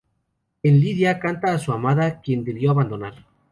En 0.63 0.79
"Lydia" 0.79 1.19
canta 1.19 1.53
a 1.53 1.59
su 1.59 1.71
amada, 1.71 2.07
a 2.07 2.21
quien 2.21 2.43
debió 2.43 2.71
abandonar. 2.71 3.23